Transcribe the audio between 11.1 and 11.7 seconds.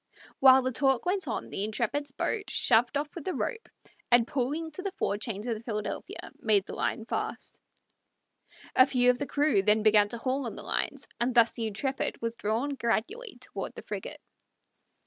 and thus the